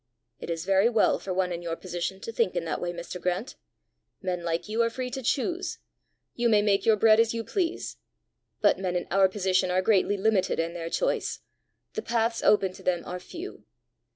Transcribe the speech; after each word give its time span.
"It 0.39 0.49
is 0.49 0.65
very 0.65 0.89
well 0.89 1.19
for 1.19 1.31
one 1.31 1.51
in 1.51 1.61
your 1.61 1.75
position 1.75 2.19
to 2.21 2.31
think 2.31 2.55
in 2.55 2.65
that 2.65 2.81
way, 2.81 2.91
Mr. 2.91 3.21
Grant! 3.21 3.55
Men 4.19 4.43
like 4.43 4.67
you 4.67 4.81
are 4.81 4.89
free 4.89 5.11
to 5.11 5.21
choose; 5.21 5.77
you 6.33 6.49
may 6.49 6.63
make 6.63 6.87
your 6.87 6.95
bread 6.95 7.19
as 7.19 7.35
you 7.35 7.43
please. 7.43 7.97
But 8.61 8.79
men 8.79 8.95
in 8.95 9.05
our 9.11 9.29
position 9.29 9.69
are 9.69 9.83
greatly 9.83 10.17
limited 10.17 10.59
in 10.59 10.73
their 10.73 10.89
choice; 10.89 11.41
the 11.93 12.01
paths 12.01 12.41
open 12.41 12.73
to 12.73 12.81
them 12.83 13.03
are 13.05 13.19
few. 13.19 13.63